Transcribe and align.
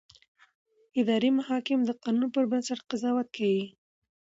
اداري 0.99 1.29
محاکم 1.39 1.79
د 1.85 1.91
قانون 2.03 2.29
پر 2.33 2.43
بنسټ 2.51 2.79
قضاوت 2.89 3.27
کوي. 3.35 3.65